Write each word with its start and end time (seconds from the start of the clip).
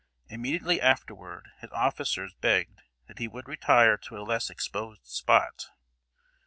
Immediately 0.29 0.81
afterward, 0.81 1.49
his 1.59 1.69
officers 1.71 2.33
begged 2.33 2.81
that 3.07 3.19
he 3.19 3.27
would 3.27 3.47
retire 3.47 3.97
to 3.97 4.17
a 4.17 4.25
less 4.25 4.49
exposed 4.49 5.05
spot. 5.05 5.67